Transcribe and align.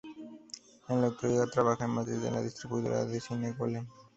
En 0.87 0.99
la 0.99 1.09
actualidad 1.09 1.45
trabaja 1.49 1.85
en 1.85 1.91
Madrid 1.91 2.25
en 2.25 2.33
la 2.33 2.41
distribuidora 2.41 3.05
de 3.05 3.19
cine 3.21 3.53
Golem. 3.53 3.85